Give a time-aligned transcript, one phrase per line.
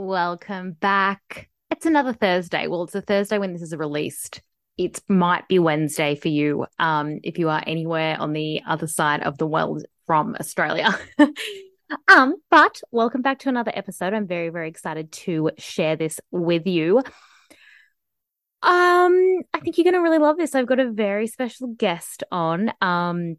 [0.00, 1.48] Welcome back.
[1.72, 2.68] It's another Thursday.
[2.68, 4.42] Well, it's a Thursday when this is released.
[4.76, 9.24] It might be Wednesday for you um, if you are anywhere on the other side
[9.24, 10.96] of the world from Australia.
[12.08, 14.14] um, but welcome back to another episode.
[14.14, 16.98] I'm very, very excited to share this with you.
[16.98, 17.02] Um,
[18.62, 20.54] I think you're going to really love this.
[20.54, 22.70] I've got a very special guest on.
[22.80, 23.34] Um,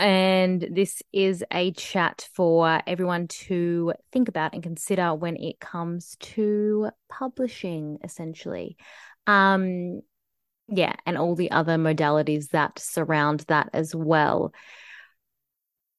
[0.00, 6.16] and this is a chat for everyone to think about and consider when it comes
[6.20, 8.78] to publishing, essentially.
[9.26, 10.00] Um,
[10.68, 14.54] yeah, and all the other modalities that surround that as well.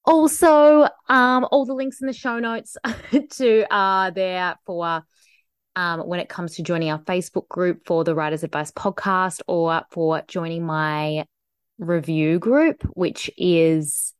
[0.03, 2.77] Also, um, all the links in the show notes
[3.33, 5.03] to are uh, there for
[5.75, 9.83] um, when it comes to joining our Facebook group for the Writers Advice podcast or
[9.91, 11.25] for joining my
[11.81, 14.13] review group, which is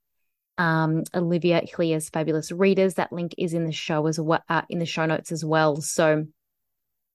[0.58, 2.96] um, Olivia Hillier's Fabulous Readers.
[2.96, 5.80] That link is in the show as well, uh, in the show notes as well.
[5.80, 6.26] So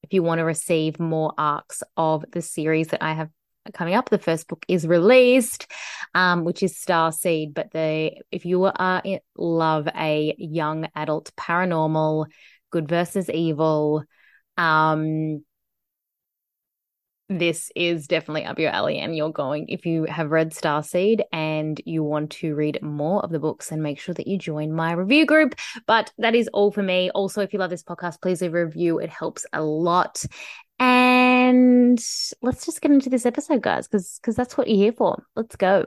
[0.03, 3.29] if you want to receive more arcs of the series that I have
[3.75, 5.67] coming up, the first book is released,
[6.15, 7.53] um, which is Star Seed.
[7.53, 12.27] But the if you are in, love a young adult paranormal,
[12.71, 14.05] good versus evil,
[14.57, 15.45] um,
[17.29, 21.81] this is definitely up your alley and you're going if you have read starseed and
[21.85, 24.93] you want to read more of the books and make sure that you join my
[24.93, 25.55] review group.
[25.87, 27.11] But that is all for me.
[27.11, 28.99] Also if you love this podcast please leave a review.
[28.99, 30.25] It helps a lot.
[30.79, 31.99] And
[32.43, 35.25] let's just get into this episode guys because because that's what you're here for.
[35.35, 35.87] Let's go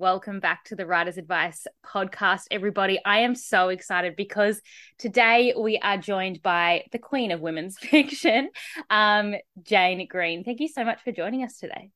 [0.00, 2.98] Welcome back to the Writer's Advice podcast, everybody.
[3.04, 4.62] I am so excited because
[4.96, 8.48] today we are joined by the queen of women's fiction,
[8.88, 10.42] um, Jane Green.
[10.42, 11.90] Thank you so much for joining us today.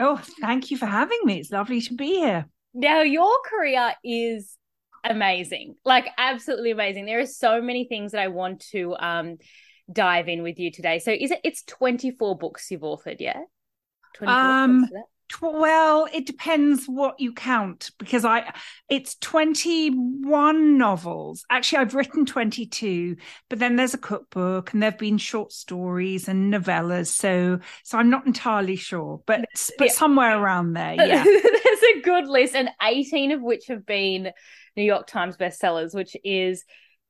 [0.00, 1.38] Oh, thank you for having me.
[1.38, 2.46] It's lovely to be here.
[2.74, 4.58] Now, your career is
[5.04, 7.06] amazing, like absolutely amazing.
[7.06, 9.36] There are so many things that I want to um,
[9.92, 10.98] dive in with you today.
[10.98, 11.38] So, is it?
[11.44, 13.42] It's twenty four books you've authored, yeah?
[14.16, 14.40] Twenty four.
[14.40, 14.88] Um,
[15.40, 18.54] well, it depends what you count because I
[18.88, 21.44] it's 21 novels.
[21.50, 23.16] Actually, I've written 22,
[23.48, 27.08] but then there's a cookbook and there've been short stories and novellas.
[27.08, 29.44] So so I'm not entirely sure, but
[29.78, 29.92] but yeah.
[29.92, 30.94] somewhere around there.
[30.94, 31.24] Yeah.
[31.24, 34.30] there's a good list and 18 of which have been
[34.76, 36.64] New York Times bestsellers, which is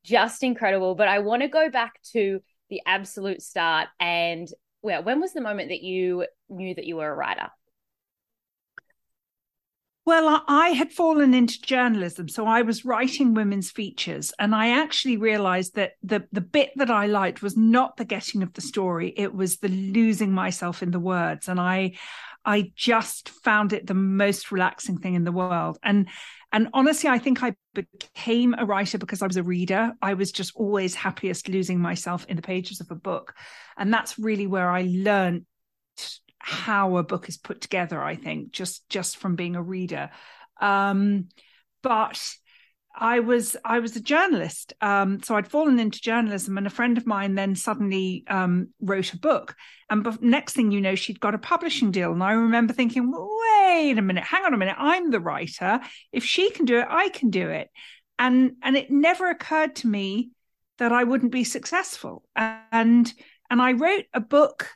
[0.05, 0.95] just incredible.
[0.95, 4.49] But I want to go back to the absolute start and
[4.83, 7.49] well, when was the moment that you knew that you were a writer?
[10.07, 15.17] Well, I had fallen into journalism, so I was writing women's features, and I actually
[15.17, 19.15] realized that the the bit that I liked was not the getting of the story;
[19.17, 21.93] it was the losing myself in the words, and I,
[22.45, 25.79] I just found it the most relaxing thing in the world.
[25.83, 26.09] And
[26.53, 29.93] and honestly, I think I became a writer because I was a reader.
[30.03, 33.35] I was just always happiest losing myself in the pages of a book,
[33.79, 35.47] and that's really where I learned
[36.45, 40.11] how a book is put together i think just just from being a reader.
[40.61, 41.29] Um,
[41.83, 42.21] but
[42.97, 46.97] I was I was a journalist, um, so I'd fallen into journalism, and a friend
[46.97, 49.57] of mine then suddenly um, wrote a book,
[49.91, 53.11] and be- next thing you know, she'd got a publishing deal, and I remember thinking,
[53.13, 55.81] wait a minute, hang on a minute, I'm the writer.
[56.13, 57.69] If she can do it, I can do it,
[58.19, 60.31] and and it never occurred to me
[60.79, 63.13] that I wouldn't be successful, and
[63.51, 64.69] and I wrote a book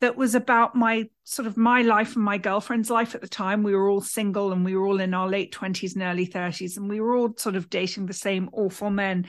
[0.00, 3.62] that was about my sort of my life and my girlfriend's life at the time.
[3.62, 6.76] We were all single and we were all in our late 20s and early 30s,
[6.76, 9.26] and we were all sort of dating the same awful men.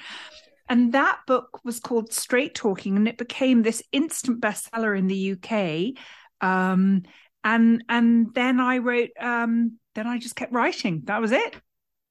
[0.69, 5.34] And that book was called Straight Talking, and it became this instant bestseller in the
[5.34, 6.01] UK.
[6.48, 7.04] Um,
[7.44, 11.01] and and then I wrote, um, then I just kept writing.
[11.06, 11.56] That was it.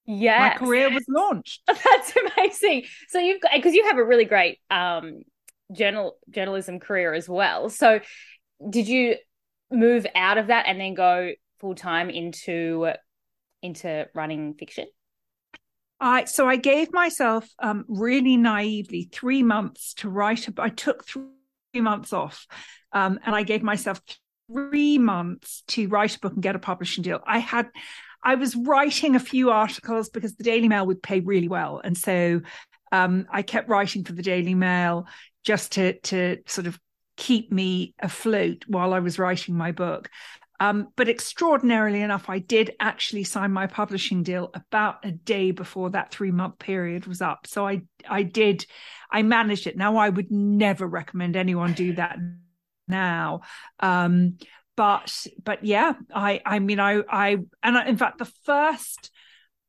[0.07, 1.63] Yeah, my career was launched.
[1.67, 2.85] That's amazing.
[3.09, 5.23] So you've got because you have a really great um
[5.73, 7.71] journal journalism career as well.
[7.71, 8.01] So
[8.69, 9.17] did you
[9.71, 12.93] move out of that and then go full time into
[13.63, 14.87] into running fiction?
[16.01, 20.49] I so I gave myself um, really naively three months to write.
[20.49, 21.25] A, I took three
[21.75, 22.47] months off,
[22.93, 24.01] um, and I gave myself
[24.51, 27.21] three months to write a book and get a publishing deal.
[27.27, 27.69] I had
[28.23, 31.81] I was writing a few articles because the Daily Mail would pay really well.
[31.83, 32.41] And so
[32.93, 35.07] um, I kept writing for the Daily Mail
[35.45, 36.79] just to to sort of
[37.21, 40.11] keep me afloat while I was writing my book.
[40.59, 45.91] Um, but extraordinarily enough, I did actually sign my publishing deal about a day before
[45.91, 47.47] that three month period was up.
[47.47, 48.67] So I I did
[49.11, 49.77] I managed it.
[49.77, 52.19] Now I would never recommend anyone do that
[52.89, 53.43] now.
[53.81, 54.39] Um,
[54.77, 59.11] but but yeah, I I mean I I and I, in fact the first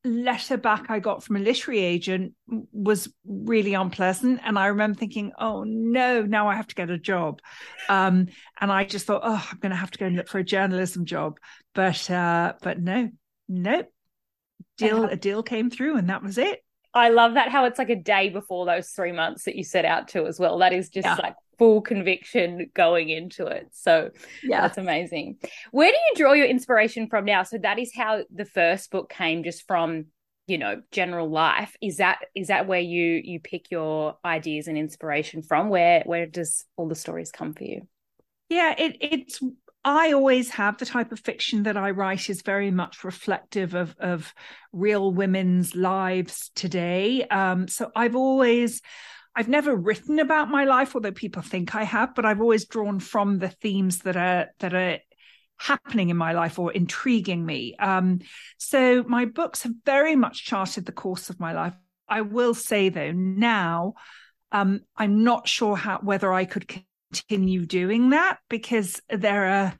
[0.04, 2.34] letter back I got from a literary agent
[2.72, 4.42] was really unpleasant.
[4.44, 7.42] And I remember thinking, oh no, now I have to get a job.
[7.90, 8.28] Um,
[8.60, 10.44] and I just thought, oh, I'm going to have to go and look for a
[10.44, 11.38] journalism job.
[11.74, 13.10] But uh, but no,
[13.48, 13.84] no,
[14.78, 16.64] deal a deal came through, and that was it.
[16.94, 19.86] I love that how it's like a day before those three months that you set
[19.86, 20.58] out to as well.
[20.58, 21.16] That is just yeah.
[21.16, 23.68] like full conviction going into it.
[23.72, 24.10] So
[24.42, 25.38] yeah, that's amazing.
[25.70, 27.44] Where do you draw your inspiration from now?
[27.44, 30.06] So that is how the first book came just from
[30.48, 34.76] you know general life is that is that where you you pick your ideas and
[34.76, 37.88] inspiration from where where does all the stories come for you
[38.50, 39.40] yeah it it's
[39.86, 43.96] I always have the type of fiction that I write is very much reflective of
[44.00, 44.34] of
[44.74, 47.24] real women's lives today.
[47.28, 48.82] Um, so I've always
[49.36, 53.00] I've never written about my life, although people think I have, but I've always drawn
[53.00, 55.00] from the themes that are that are
[55.58, 57.76] happening in my life or intriguing me.
[57.78, 58.20] Um,
[58.58, 61.74] so my books have very much charted the course of my life.
[62.10, 63.94] I will say though, now
[64.52, 69.74] um, I'm not sure how whether I could continue doing that because there are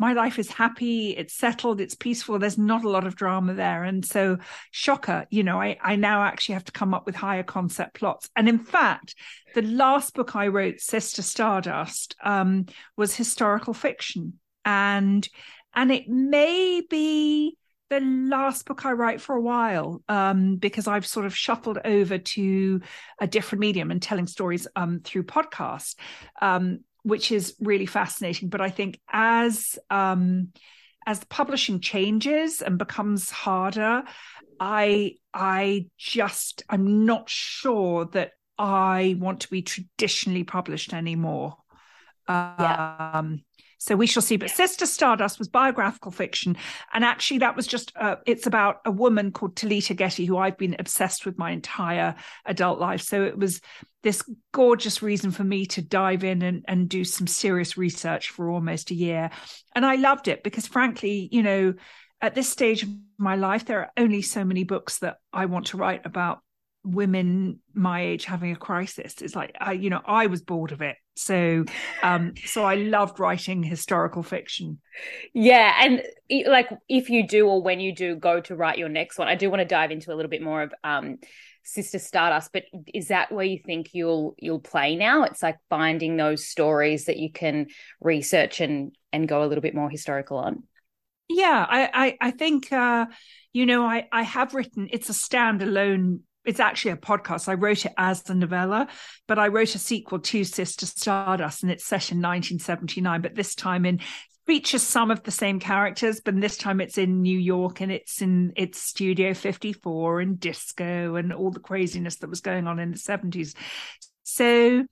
[0.00, 2.38] my life is happy, it's settled, it's peaceful.
[2.38, 3.84] There's not a lot of drama there.
[3.84, 4.38] And so,
[4.70, 8.30] shocker, you know, I, I now actually have to come up with higher concept plots.
[8.34, 9.14] And in fact,
[9.54, 12.64] the last book I wrote, Sister Stardust, um,
[12.96, 14.38] was historical fiction.
[14.64, 15.28] And
[15.74, 17.58] and it may be
[17.90, 22.16] the last book I write for a while um, because I've sort of shuffled over
[22.16, 22.80] to
[23.20, 25.96] a different medium and telling stories um, through podcasts.
[26.40, 28.48] Um, which is really fascinating.
[28.48, 30.52] But I think as um,
[31.06, 34.02] as the publishing changes and becomes harder,
[34.58, 41.56] I I just I'm not sure that I want to be traditionally published anymore.
[42.28, 43.22] Yeah.
[43.80, 44.36] So we shall see.
[44.36, 46.58] But Sister Stardust was biographical fiction.
[46.92, 50.58] And actually, that was just, uh, it's about a woman called Talitha Getty, who I've
[50.58, 53.00] been obsessed with my entire adult life.
[53.00, 53.62] So it was
[54.02, 54.22] this
[54.52, 58.90] gorgeous reason for me to dive in and, and do some serious research for almost
[58.90, 59.30] a year.
[59.74, 61.72] And I loved it because, frankly, you know,
[62.20, 65.68] at this stage of my life, there are only so many books that I want
[65.68, 66.40] to write about
[66.82, 69.20] women my age having a crisis.
[69.20, 70.96] It's like I, you know i was bored of it.
[71.16, 71.64] So
[72.02, 74.80] um so i loved writing historical fiction.
[75.34, 76.02] Yeah and
[76.46, 79.34] like if you do or when you do go to write your next one i
[79.34, 81.18] do want to dive into a little bit more of um
[81.62, 85.24] sister stardust but is that where you think you'll you'll play now?
[85.24, 87.66] It's like finding those stories that you can
[88.00, 90.62] research and and go a little bit more historical on.
[91.28, 93.06] Yeah i i, I think uh
[93.52, 97.48] you know i i have written it's a standalone it's actually a podcast.
[97.48, 98.88] I wrote it as a novella,
[99.26, 103.20] but I wrote a sequel to Sister Stardust, and it's set in 1979.
[103.20, 104.00] But this time in
[104.46, 108.20] features some of the same characters, but this time it's in New York and it's
[108.20, 112.90] in it's Studio 54 and disco and all the craziness that was going on in
[112.90, 113.54] the 70s.
[114.24, 114.84] So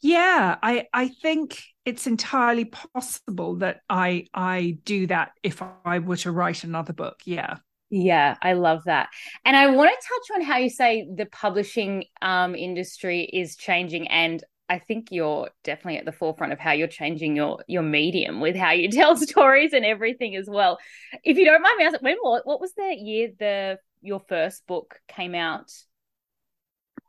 [0.00, 6.16] yeah, I I think it's entirely possible that I I do that if I were
[6.18, 7.20] to write another book.
[7.24, 7.58] Yeah.
[7.88, 9.08] Yeah, I love that.
[9.44, 14.08] And I want to touch on how you say the publishing um, industry is changing
[14.08, 18.40] and I think you're definitely at the forefront of how you're changing your your medium
[18.40, 20.78] with how you tell stories and everything as well.
[21.22, 24.66] If you don't mind me asking, when what what was the year the your first
[24.66, 25.70] book came out?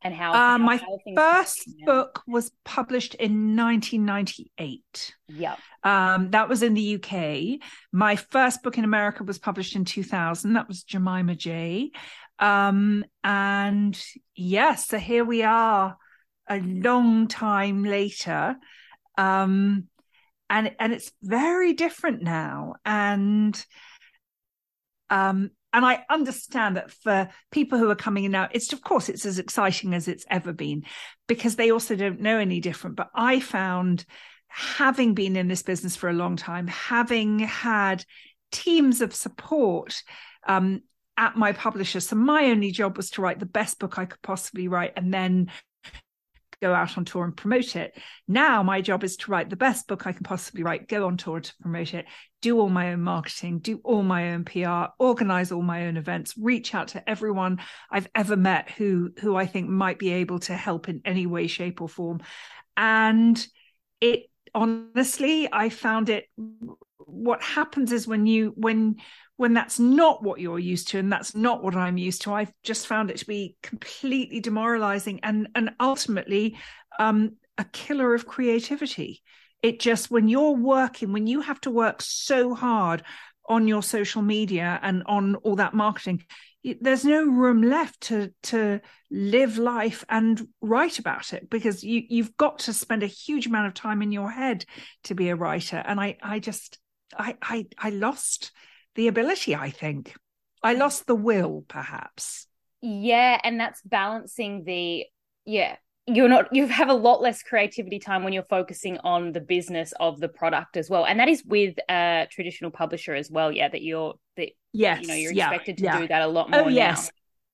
[0.07, 0.81] And how, uh, how my
[1.15, 7.59] first book was published in 1998 yeah um, that was in the uk
[7.91, 11.91] my first book in america was published in 2000 that was jemima j.
[12.39, 13.99] Um, and
[14.35, 15.97] yes so here we are
[16.49, 18.55] a long time later.
[19.17, 19.87] Um,
[20.49, 22.75] and and it's very different now.
[22.85, 23.65] And
[25.09, 29.09] um, and I understand that for people who are coming in now, it's of course
[29.09, 30.85] it's as exciting as it's ever been
[31.27, 32.95] because they also don't know any different.
[32.95, 34.03] But I found
[34.47, 38.03] having been in this business for a long time, having had
[38.51, 40.01] teams of support
[40.47, 40.81] um,
[41.15, 41.99] at my publisher.
[41.99, 45.13] So my only job was to write the best book I could possibly write and
[45.13, 45.51] then
[46.61, 47.97] go out on tour and promote it.
[48.27, 51.17] Now my job is to write the best book I can possibly write, go on
[51.17, 52.05] tour to promote it,
[52.41, 56.33] do all my own marketing, do all my own PR, organize all my own events,
[56.37, 57.59] reach out to everyone
[57.91, 61.47] I've ever met who who I think might be able to help in any way
[61.47, 62.21] shape or form.
[62.75, 63.45] And
[64.01, 66.25] it honestly I found it
[67.07, 68.97] what happens is when you when
[69.37, 72.51] when that's not what you're used to and that's not what I'm used to, I've
[72.63, 76.57] just found it to be completely demoralizing and and ultimately
[76.99, 79.21] um, a killer of creativity.
[79.63, 83.03] It just when you're working, when you have to work so hard
[83.47, 86.23] on your social media and on all that marketing,
[86.81, 92.35] there's no room left to to live life and write about it because you you've
[92.37, 94.65] got to spend a huge amount of time in your head
[95.03, 95.77] to be a writer.
[95.77, 96.79] And I I just
[97.17, 98.51] I I I lost
[98.97, 100.13] the ability, I think.
[100.61, 102.47] I lost the will, perhaps.
[102.81, 103.39] Yeah.
[103.43, 105.05] And that's balancing the,
[105.45, 109.39] yeah, you're not, you have a lot less creativity time when you're focusing on the
[109.39, 111.05] business of the product as well.
[111.05, 113.51] And that is with a traditional publisher as well.
[113.51, 113.69] Yeah.
[113.69, 115.99] That you're, that, yes, you know, you're yeah, expected to yeah.
[115.99, 116.65] do that a lot oh, more.
[116.65, 117.11] Oh, yes.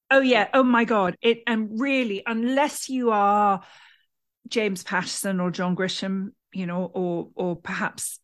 [0.10, 0.18] Now.
[0.18, 0.48] Oh, yeah.
[0.54, 1.18] Oh, my God.
[1.22, 3.62] It, and really, unless you are
[4.48, 8.20] James Patterson or John Grisham, you know, or, or perhaps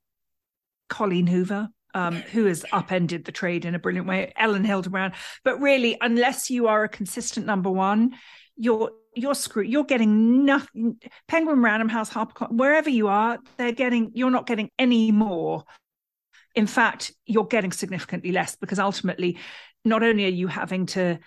[0.87, 5.13] Colleen Hoover, um, who has upended the trade in a brilliant way, Elin Hilderbrand.
[5.43, 8.15] But really, unless you are a consistent number one,
[8.55, 9.69] you're you're screwed.
[9.69, 10.99] You're getting nothing.
[11.27, 14.11] Penguin, Random House, Harper, wherever you are, they're getting.
[14.13, 15.63] You're not getting any more.
[16.55, 19.37] In fact, you're getting significantly less because ultimately,
[19.85, 21.19] not only are you having to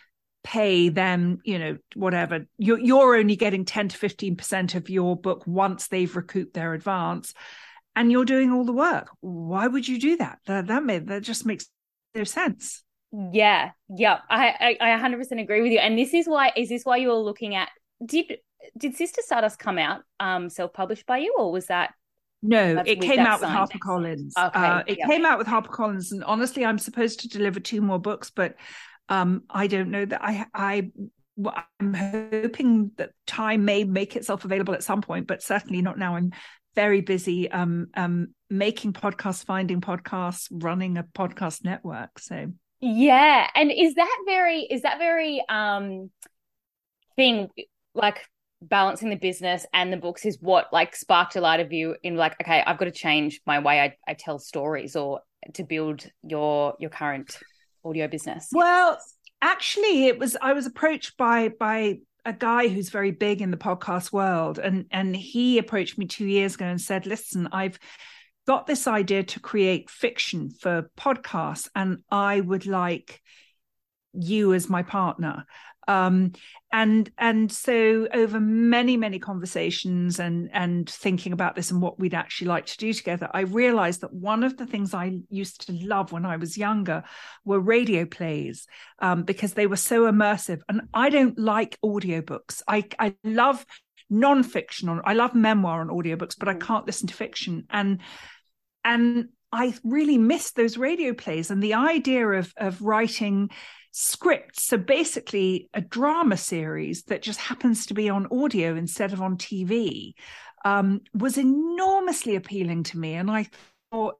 [0.44, 5.16] pay them, you know, whatever, you're you're only getting ten to fifteen percent of your
[5.16, 7.34] book once they've recouped their advance
[7.94, 9.08] and you're doing all the work.
[9.20, 10.38] Why would you do that?
[10.46, 11.66] That that made that just makes
[12.14, 12.82] no sense.
[13.32, 15.78] Yeah, yeah, I, I I 100% agree with you.
[15.78, 17.68] And this is why is this why you were looking at
[18.04, 18.38] did
[18.78, 21.92] did Sister Stardust come out um self published by you or was that
[22.42, 24.32] no, it came out with HarperCollins.
[24.36, 28.00] Okay, uh, it came out with HarperCollins, and honestly, I'm supposed to deliver two more
[28.00, 28.56] books, but
[29.08, 30.90] um, I don't know that I I
[31.80, 36.16] I'm hoping that time may make itself available at some point, but certainly not now.
[36.16, 36.32] I'm
[36.74, 42.18] very busy um, um, making podcasts, finding podcasts, running a podcast network.
[42.18, 46.10] So yeah, and is that very is that very um
[47.16, 47.48] thing
[47.94, 48.26] like
[48.60, 52.16] balancing the business and the books is what like sparked a lot of you in
[52.16, 55.20] like okay I've got to change my way I, I tell stories or
[55.54, 57.36] to build your your current
[57.84, 58.48] audio business.
[58.52, 58.98] Well,
[59.40, 63.56] actually, it was I was approached by by a guy who's very big in the
[63.56, 67.78] podcast world and and he approached me 2 years ago and said listen I've
[68.46, 73.20] got this idea to create fiction for podcasts and I would like
[74.12, 75.44] you as my partner
[75.88, 76.32] um,
[76.72, 82.14] and and so over many many conversations and and thinking about this and what we'd
[82.14, 85.72] actually like to do together i realized that one of the things i used to
[85.72, 87.02] love when i was younger
[87.44, 88.66] were radio plays
[89.00, 90.60] um, because they were so immersive.
[90.68, 92.62] And i don't like audiobooks.
[92.66, 93.64] I i love
[94.08, 96.66] non-fiction on i love memoir on audiobooks but i mm-hmm.
[96.66, 97.66] can't listen to fiction.
[97.70, 98.00] And
[98.84, 101.50] and i really missed those radio plays.
[101.50, 103.50] And the idea of of writing
[103.92, 104.64] scripts.
[104.64, 109.36] So basically, a drama series that just happens to be on audio instead of on
[109.36, 110.14] TV
[110.64, 113.14] um, was enormously appealing to me.
[113.14, 113.48] And I
[113.90, 114.16] thought,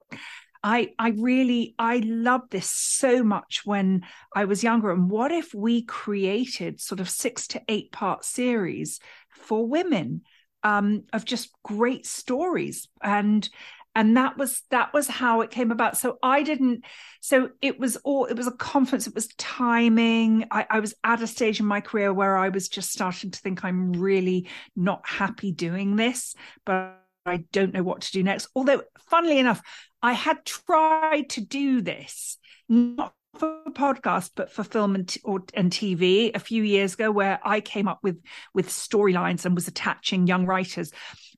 [0.63, 4.03] I I really I loved this so much when
[4.35, 4.93] I was younger.
[4.93, 9.01] And what if we created sort of six to eight part series
[9.31, 10.23] for women
[10.63, 13.49] um, of just great stories and
[13.95, 15.97] and that was that was how it came about.
[15.97, 16.85] So i didn't
[17.21, 20.47] so it was all it was a conference it was timing.
[20.51, 23.41] I, I, was at a stage in my career where i was just starting to
[23.41, 26.35] think i'm really not happy doing this
[26.65, 28.49] but i don't know what to do next.
[28.55, 29.63] Although funnily enough
[30.03, 35.43] i had tried to do this not for podcast but for film and, t- or,
[35.55, 38.21] and tv a few years ago where i came up with
[38.53, 40.93] with storylines and was attaching young writers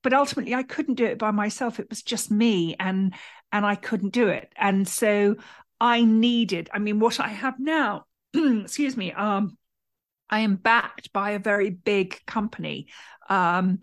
[0.05, 1.81] but ultimately I couldn't do it by myself.
[1.81, 3.15] It was just me and
[3.51, 4.53] and I couldn't do it.
[4.57, 5.37] And so
[5.81, 9.57] I needed, I mean, what I have now, excuse me, um,
[10.31, 12.89] I am backed by a very big company.
[13.29, 13.81] Um,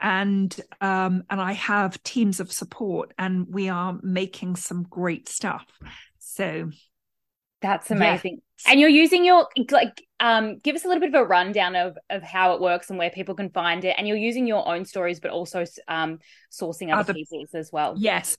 [0.00, 5.64] and um, and I have teams of support, and we are making some great stuff.
[6.18, 6.70] So
[7.62, 8.42] that's amazing.
[8.66, 8.72] Yeah.
[8.72, 11.98] And you're using your like um give us a little bit of a rundown of
[12.08, 13.94] of how it works and where people can find it.
[13.98, 16.18] And you're using your own stories, but also um
[16.50, 17.94] sourcing other, other people's as well.
[17.98, 18.36] Yes.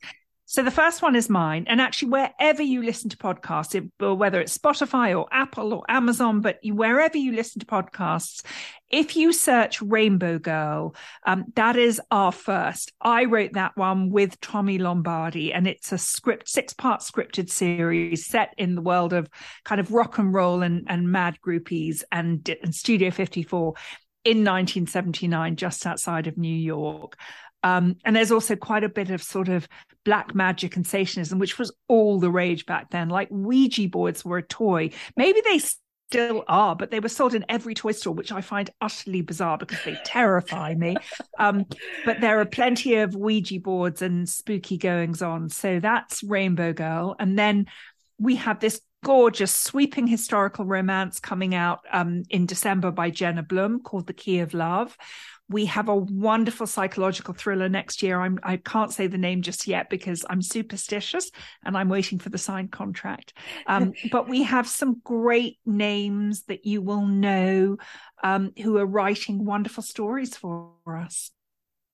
[0.48, 4.40] So the first one is mine, and actually wherever you listen to podcasts, it, whether
[4.40, 8.46] it's Spotify or Apple or Amazon, but you, wherever you listen to podcasts,
[8.92, 12.94] if you search Rainbow Girl, um, that is our first.
[13.02, 18.54] I wrote that one with Tommy Lombardi, and it's a script, six-part scripted series set
[18.56, 19.28] in the world of
[19.64, 23.74] kind of rock and roll and, and mad groupies and, and Studio 54
[24.26, 27.16] in 1979, just outside of New York.
[27.66, 29.68] Um, and there's also quite a bit of sort of
[30.04, 33.10] black magic and Satanism, which was all the rage back then.
[33.10, 34.92] Like Ouija boards were a toy.
[35.18, 35.60] Maybe they
[36.08, 39.58] still are, but they were sold in every toy store, which I find utterly bizarre
[39.58, 40.96] because they terrify me.
[41.40, 41.66] Um,
[42.06, 45.50] but there are plenty of Ouija boards and spooky goings on.
[45.50, 47.16] So that's Rainbow Girl.
[47.18, 47.66] And then
[48.20, 53.82] we have this gorgeous, sweeping historical romance coming out um, in December by Jenna Blum
[53.82, 54.96] called The Key of Love.
[55.50, 58.20] We have a wonderful psychological thriller next year.
[58.20, 61.30] I'm, I can't say the name just yet because I'm superstitious
[61.64, 63.34] and I'm waiting for the signed contract.
[63.68, 67.78] Um, but we have some great names that you will know
[68.24, 71.32] um, who are writing wonderful stories for us.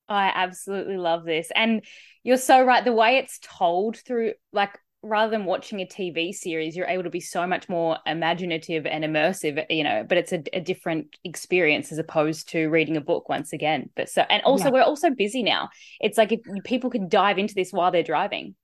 [0.08, 1.50] I absolutely love this.
[1.54, 1.84] And
[2.22, 2.84] you're so right.
[2.84, 7.10] The way it's told through, like, rather than watching a TV series, you're able to
[7.10, 11.90] be so much more imaginative and immersive, you know, but it's a, a different experience
[11.90, 13.90] as opposed to reading a book once again.
[13.96, 14.70] But so, and also, yeah.
[14.70, 15.70] we're also busy now.
[16.00, 18.54] It's like if people can dive into this while they're driving.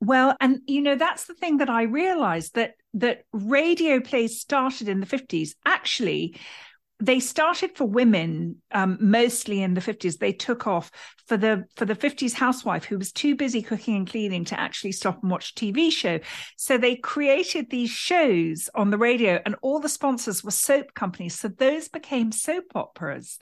[0.00, 4.88] Well, and you know that's the thing that I realized that that radio plays started
[4.88, 5.54] in the 50s.
[5.64, 6.36] Actually,
[7.02, 10.88] they started for women um, mostly in the 50s they took off
[11.26, 14.92] for the for the 50s housewife who was too busy cooking and cleaning to actually
[14.92, 16.20] stop and watch tv show.
[16.56, 21.38] So they created these shows on the radio and all the sponsors were soap companies.
[21.38, 23.38] So those became soap operas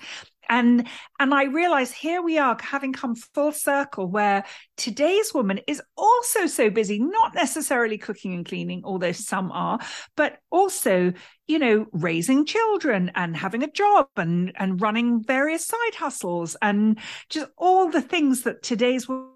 [0.51, 0.87] and
[1.19, 4.45] and i realize here we are having come full circle where
[4.77, 9.79] today's woman is also so busy not necessarily cooking and cleaning although some are
[10.17, 11.13] but also
[11.49, 16.99] you know raising children and having a job and and running various side hustles and
[17.31, 19.31] just all the things that today's woman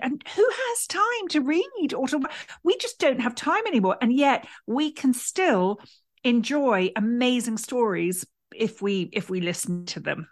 [0.00, 2.20] and who has time to read or to
[2.62, 3.96] we just don't have time anymore.
[4.00, 5.80] And yet we can still
[6.22, 10.28] enjoy amazing stories if we if we listen to them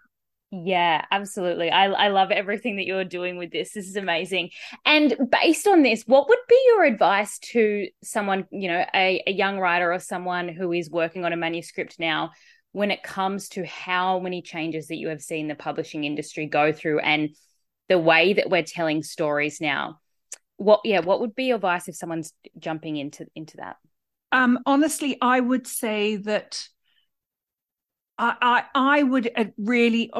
[0.54, 1.70] yeah, absolutely.
[1.70, 3.72] I I love everything that you're doing with this.
[3.72, 4.50] This is amazing.
[4.84, 9.32] And based on this, what would be your advice to someone, you know, a, a
[9.32, 12.32] young writer or someone who is working on a manuscript now
[12.72, 16.70] when it comes to how many changes that you have seen the publishing industry go
[16.70, 17.30] through and
[17.88, 20.00] the way that we're telling stories now?
[20.58, 23.76] What yeah, what would be your advice if someone's jumping into into that?
[24.32, 26.62] Um honestly, I would say that
[28.18, 30.10] I, I, I would uh, really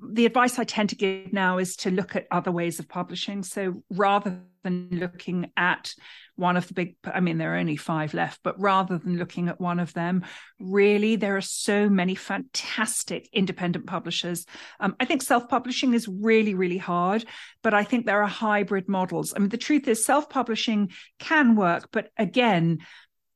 [0.00, 3.42] the advice I tend to give now is to look at other ways of publishing.
[3.42, 5.92] So rather than looking at
[6.36, 9.48] one of the big, I mean, there are only five left, but rather than looking
[9.48, 10.24] at one of them,
[10.58, 14.46] really, there are so many fantastic independent publishers.
[14.80, 17.26] Um, I think self publishing is really, really hard,
[17.62, 19.34] but I think there are hybrid models.
[19.36, 22.78] I mean, the truth is, self publishing can work, but again,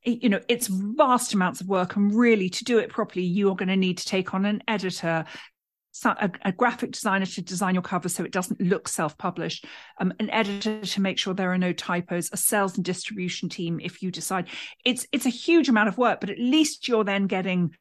[0.02, 3.68] you know it's vast amounts of work and really to do it properly you're going
[3.68, 5.26] to need to take on an editor
[6.04, 9.66] a, a, graphic designer to design your cover so it doesn't look self-published.
[10.00, 12.30] Um, an editor to make sure there are no typos.
[12.32, 14.48] A sales and distribution team if you decide.
[14.84, 17.74] It's it's a huge amount of work but at least you're then getting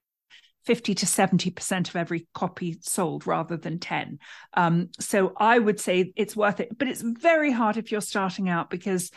[0.66, 4.20] 50 to 70% of every copy sold rather than 10
[4.56, 8.50] um, so i would say it's worth it but it's very hard if you're starting
[8.50, 9.10] out because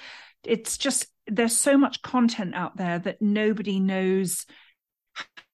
[0.44, 4.46] it's just there's so much content out there that nobody knows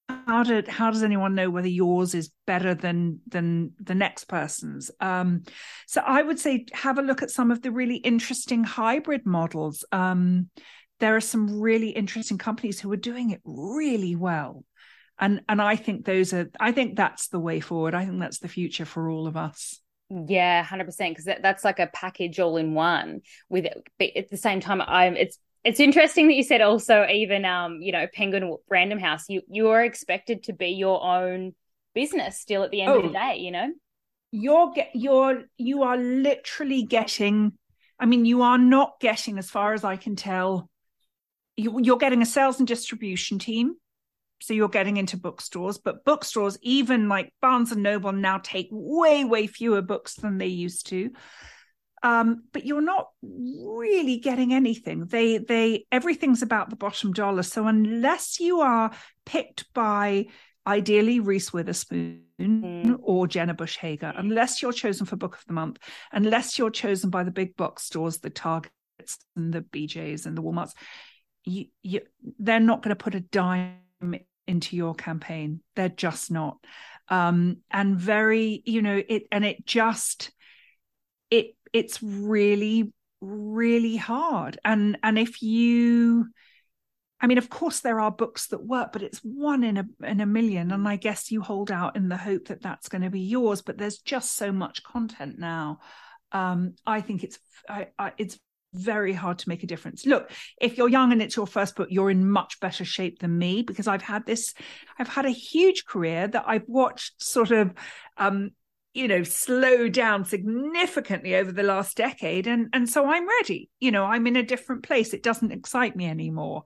[0.09, 4.91] how did how does anyone know whether yours is better than than the next person's?
[5.01, 5.43] Um,
[5.87, 9.85] so i would say have a look at some of the really interesting hybrid models.
[9.93, 10.51] Um,
[11.01, 14.65] there are some really interesting companies who are doing it really well.
[15.19, 17.95] And and i think those are i think that's the way forward.
[17.95, 19.81] I think that's the future for all of us.
[20.11, 24.31] Yeah 100% because that, that's like a package all in one with it but at
[24.31, 28.07] the same time i'm it's it's interesting that you said also even um you know
[28.13, 31.55] penguin random house you you are expected to be your own
[31.95, 33.13] business still at the end oh, of the oh.
[33.13, 33.73] day you know?
[34.31, 37.53] You're get you're you are literally getting
[37.99, 40.69] i mean you are not getting as far as i can tell
[41.57, 43.75] you, you're getting a sales and distribution team.
[44.41, 49.25] So you're getting into bookstores but bookstores even like barnes and noble now take way
[49.25, 51.11] way fewer books than they used to
[52.03, 55.07] um, but you're not really getting anything.
[55.07, 57.43] They they everything's about the bottom dollar.
[57.43, 58.91] So unless you are
[59.25, 60.27] picked by
[60.67, 62.99] ideally Reese Witherspoon mm.
[63.03, 65.79] or Jenna Bush Hager, unless you're chosen for Book of the Month,
[66.13, 68.71] unless you're chosen by the big box stores, the Targets
[69.35, 70.73] and the BJs and the Walmarts,
[71.45, 72.01] you, you,
[72.39, 73.79] they're not going to put a dime
[74.47, 75.61] into your campaign.
[75.75, 76.59] They're just not.
[77.09, 80.31] Um, and very, you know, it and it just
[81.31, 86.27] it it's really really hard and and if you
[87.21, 90.21] I mean, of course, there are books that work, but it's one in a in
[90.21, 93.11] a million, and I guess you hold out in the hope that that's going to
[93.11, 93.61] be yours.
[93.61, 95.81] But there's just so much content now.
[96.31, 98.39] Um, I think it's I, I, it's
[98.75, 100.07] very hard to make a difference.
[100.07, 103.37] Look, if you're young and it's your first book, you're in much better shape than
[103.37, 104.55] me because I've had this,
[104.99, 107.73] I've had a huge career that I've watched sort of
[108.19, 108.51] um,
[108.99, 113.71] you know slow down significantly over the last decade and and so i'm ready.
[113.79, 115.15] You know i'm in a different place.
[115.15, 116.65] It doesn't excite me anymore.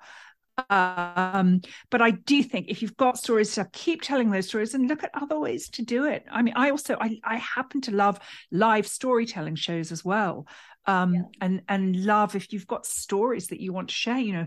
[0.70, 4.88] Um but i do think if you've got stories to keep telling those stories and
[4.88, 6.24] look at other ways to do it.
[6.30, 8.18] I mean i also i i happen to love
[8.50, 10.46] live storytelling shows as well.
[10.86, 11.22] Um yeah.
[11.42, 14.46] and and love if you've got stories that you want to share you know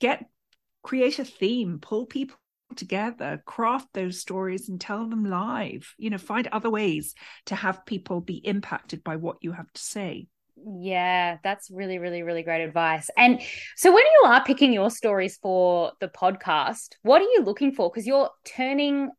[0.00, 0.24] get
[0.82, 2.36] create a theme pull people
[2.74, 5.94] together, craft those stories and tell them live.
[5.98, 7.14] You know, find other ways
[7.46, 10.26] to have people be impacted by what you have to say.
[10.56, 13.10] Yeah, that's really, really, really great advice.
[13.16, 13.40] And
[13.76, 17.90] so, when you are picking your stories for the podcast, what are you looking for?
[17.90, 19.10] Because you're turning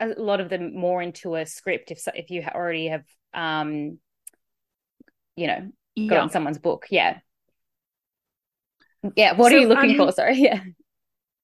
[0.00, 1.90] a lot of them more into a script.
[1.90, 3.98] If if you already have, um,
[5.36, 6.20] you know, got yeah.
[6.20, 7.18] on someone's book, yeah,
[9.14, 9.34] yeah.
[9.34, 10.12] What so, are you looking um, for?
[10.16, 10.60] Sorry, yeah.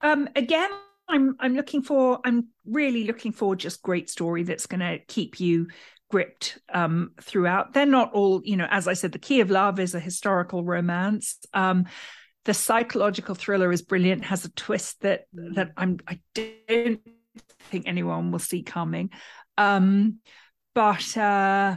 [0.01, 0.71] Um, again,
[1.09, 5.41] I'm I'm looking for I'm really looking for just great story that's going to keep
[5.41, 5.69] you
[6.11, 7.73] gripped um, throughout.
[7.73, 10.65] They're not all, you know, as I said, the Key of Love is a historical
[10.65, 11.39] romance.
[11.53, 11.87] Um,
[12.45, 17.01] the psychological thriller is brilliant, has a twist that that I'm I don't
[17.71, 19.11] think anyone will see coming.
[19.59, 20.19] Um,
[20.75, 21.77] but uh,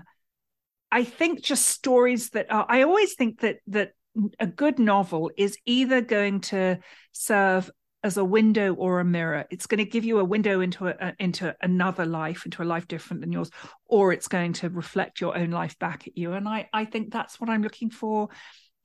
[0.92, 3.94] I think just stories that are, I always think that that
[4.39, 6.80] a good novel is either going to
[7.12, 7.72] serve
[8.04, 9.46] as a window or a mirror.
[9.50, 12.88] It's going to give you a window into a, into another life, into a life
[12.88, 13.52] different than yours,
[13.86, 16.34] or it's going to reflect your own life back at you.
[16.34, 18.30] And I I think that's what I'm looking for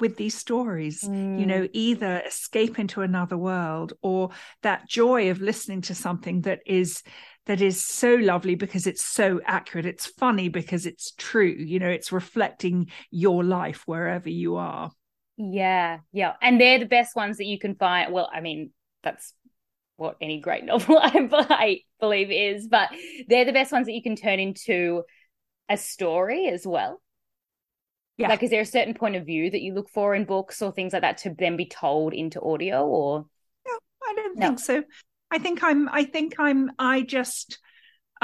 [0.00, 1.02] with these stories.
[1.02, 1.38] Mm.
[1.38, 1.70] You know, mm.
[1.72, 4.30] either escape into another world or
[4.62, 7.02] that joy of listening to something that is
[7.46, 9.86] that is so lovely because it's so accurate.
[9.86, 11.54] It's funny because it's true.
[11.56, 14.90] You know, it's reflecting your life wherever you are.
[15.36, 16.34] Yeah, yeah.
[16.40, 18.12] And they're the best ones that you can find.
[18.12, 18.70] Well, I mean,
[19.04, 19.32] that's
[19.96, 22.90] what any great novel I believe is, but
[23.28, 25.02] they're the best ones that you can turn into
[25.68, 27.00] a story as well.
[28.16, 28.28] Yeah.
[28.28, 30.72] Like, is there a certain point of view that you look for in books or
[30.72, 33.26] things like that to then be told into audio or?
[33.66, 34.46] No, I don't no.
[34.46, 34.84] think so.
[35.30, 37.58] I think I'm, I think I'm, I just,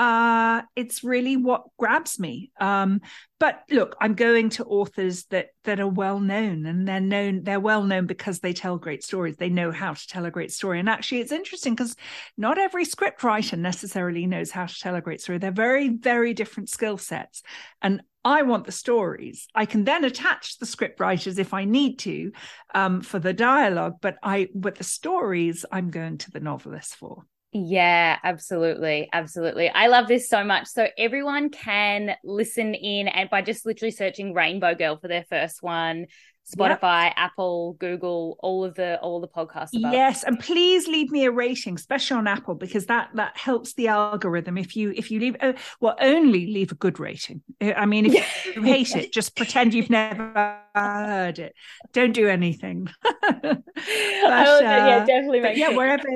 [0.00, 2.50] uh, it's really what grabs me.
[2.58, 3.02] Um,
[3.38, 7.42] but look, I'm going to authors that that are well known, and they're known.
[7.42, 9.36] They're well known because they tell great stories.
[9.36, 10.80] They know how to tell a great story.
[10.80, 11.96] And actually, it's interesting because
[12.38, 15.36] not every script writer necessarily knows how to tell a great story.
[15.36, 17.42] They're very, very different skill sets.
[17.82, 19.48] And I want the stories.
[19.54, 22.32] I can then attach the script writers if I need to
[22.74, 27.26] um, for the dialogue, but I, but the stories, I'm going to the novelist for.
[27.52, 29.08] Yeah, absolutely.
[29.12, 29.68] Absolutely.
[29.68, 30.68] I love this so much.
[30.68, 35.60] So everyone can listen in and by just literally searching Rainbow Girl for their first
[35.60, 36.06] one,
[36.48, 37.14] Spotify, yep.
[37.16, 39.76] Apple, Google, all of the all the podcasts.
[39.76, 39.92] Above.
[39.92, 43.88] Yes, and please leave me a rating, especially on Apple, because that that helps the
[43.88, 44.58] algorithm.
[44.58, 47.42] If you if you leave, uh, well, only leave a good rating.
[47.60, 51.54] I mean, if you hate it, just pretend you've never heard it.
[51.92, 52.88] Don't do anything.
[53.02, 55.52] but, uh, yeah, definitely.
[55.54, 56.08] yeah, wherever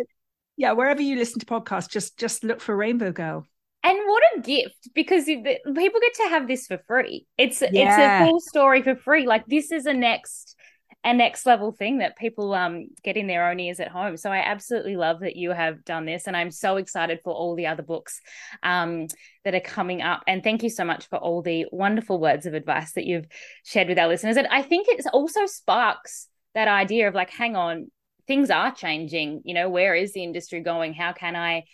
[0.57, 3.47] yeah wherever you listen to podcasts just just look for rainbow girl.
[3.83, 7.27] And what a gift because people get to have this for free.
[7.37, 7.69] It's yeah.
[7.71, 9.27] it's a full story for free.
[9.27, 10.57] Like this is a next
[11.05, 14.17] a next level thing that people um get in their own ears at home.
[14.17, 17.55] So i absolutely love that you have done this and i'm so excited for all
[17.55, 18.23] the other books
[18.63, 19.07] um
[19.45, 20.23] that are coming up.
[20.27, 23.27] And thank you so much for all the wonderful words of advice that you've
[23.65, 24.39] shared with our listeners.
[24.39, 27.91] And i think it also sparks that idea of like hang on
[28.27, 31.65] things are changing you know where is the industry going how can i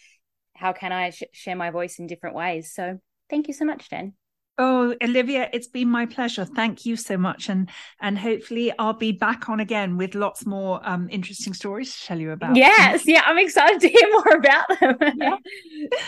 [0.54, 3.90] how can i sh- share my voice in different ways so thank you so much
[3.90, 4.14] jen
[4.62, 6.44] Oh, Olivia, it's been my pleasure.
[6.44, 10.86] Thank you so much, and and hopefully I'll be back on again with lots more
[10.86, 12.56] um, interesting stories to tell you about.
[12.56, 14.98] Yes, yeah, I'm excited to hear more about them.
[15.16, 15.36] Yeah.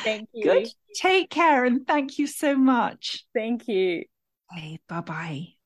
[0.05, 0.43] thank you.
[0.43, 0.69] Good.
[0.97, 3.25] Take care, and thank you so much.
[3.35, 4.05] Thank you.
[4.87, 5.62] Bye bye.